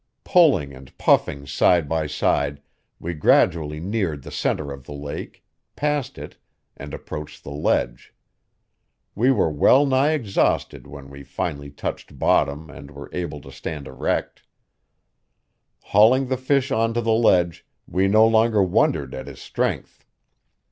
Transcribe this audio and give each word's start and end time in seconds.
Pulling 0.23 0.73
and 0.73 0.97
puffing 0.97 1.45
side 1.45 1.87
by 1.87 2.07
side, 2.07 2.59
we 2.99 3.13
gradually 3.13 3.79
neared 3.79 4.23
the 4.23 4.31
center 4.31 4.71
of 4.71 4.85
the 4.87 4.93
lake, 4.93 5.45
passed 5.75 6.17
it, 6.17 6.37
and 6.75 6.91
approached 6.91 7.43
the 7.43 7.51
ledge. 7.51 8.11
We 9.13 9.29
were 9.31 9.51
well 9.51 9.85
nigh 9.85 10.13
exhausted 10.13 10.87
when 10.87 11.11
we 11.11 11.21
finally 11.21 11.69
touched 11.69 12.17
bottom 12.17 12.67
and 12.67 12.89
were 12.89 13.11
able 13.13 13.41
to 13.41 13.51
stand 13.51 13.87
erect. 13.87 14.41
Hauling 15.83 16.29
the 16.29 16.35
fish 16.37 16.71
onto 16.71 17.01
the 17.01 17.13
ledge, 17.13 17.67
we 17.85 18.07
no 18.07 18.25
longer 18.25 18.63
wondered 18.63 19.13
at 19.13 19.27
his 19.27 19.39
strength. 19.39 20.03